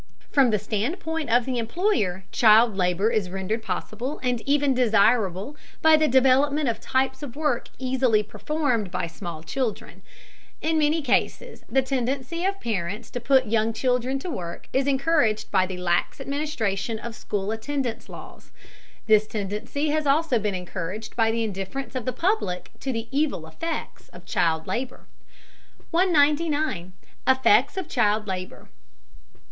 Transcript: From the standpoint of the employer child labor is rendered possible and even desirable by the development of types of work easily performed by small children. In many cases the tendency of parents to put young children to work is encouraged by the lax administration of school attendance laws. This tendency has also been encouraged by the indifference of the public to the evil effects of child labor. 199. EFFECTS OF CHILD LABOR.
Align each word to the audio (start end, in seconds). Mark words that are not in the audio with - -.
From 0.31 0.49
the 0.49 0.57
standpoint 0.57 1.29
of 1.29 1.45
the 1.45 1.59
employer 1.59 2.23
child 2.31 2.75
labor 2.75 3.11
is 3.11 3.29
rendered 3.29 3.61
possible 3.61 4.19
and 4.23 4.41
even 4.49 4.73
desirable 4.73 5.55
by 5.83 5.95
the 5.95 6.07
development 6.07 6.67
of 6.67 6.79
types 6.79 7.21
of 7.21 7.35
work 7.35 7.69
easily 7.77 8.23
performed 8.23 8.89
by 8.89 9.05
small 9.05 9.43
children. 9.43 10.01
In 10.59 10.79
many 10.79 11.03
cases 11.03 11.63
the 11.69 11.83
tendency 11.83 12.43
of 12.43 12.59
parents 12.59 13.11
to 13.11 13.19
put 13.19 13.45
young 13.45 13.73
children 13.73 14.17
to 14.17 14.29
work 14.31 14.67
is 14.73 14.87
encouraged 14.87 15.51
by 15.51 15.67
the 15.67 15.77
lax 15.77 16.19
administration 16.19 16.97
of 16.97 17.13
school 17.13 17.51
attendance 17.51 18.09
laws. 18.09 18.51
This 19.05 19.27
tendency 19.27 19.89
has 19.89 20.07
also 20.07 20.39
been 20.39 20.55
encouraged 20.55 21.15
by 21.15 21.29
the 21.29 21.43
indifference 21.43 21.93
of 21.93 22.05
the 22.05 22.11
public 22.11 22.71
to 22.79 22.91
the 22.91 23.07
evil 23.11 23.45
effects 23.45 24.09
of 24.09 24.25
child 24.25 24.65
labor. 24.65 25.05
199. 25.91 26.93
EFFECTS 27.27 27.77
OF 27.77 27.87
CHILD 27.87 28.25
LABOR. 28.25 28.67